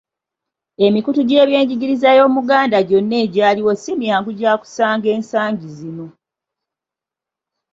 Emikutu 0.85 1.19
gy’ebyenjigiriza 1.29 2.09
y’Omuganda 2.17 2.77
gyonna 2.87 3.15
egyaliwo 3.25 3.71
si 3.81 3.91
myangu 4.01 4.31
gya 4.39 4.53
kusanga 4.61 5.07
ensangi 5.15 5.67
zino. 5.77 6.05